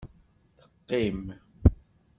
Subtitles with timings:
[0.57, 1.21] Teqqim.